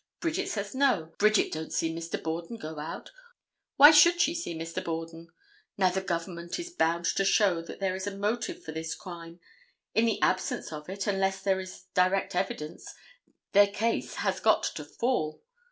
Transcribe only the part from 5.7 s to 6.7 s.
Now the Government